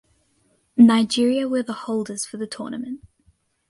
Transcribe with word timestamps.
Nigeria 0.77 1.47
were 1.47 1.61
the 1.61 1.73
holders 1.85 2.25
for 2.25 2.37
the 2.37 2.47
tournament. 2.47 3.01